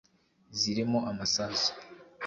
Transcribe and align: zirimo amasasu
zirimo 0.57 0.99
amasasu 1.11 1.71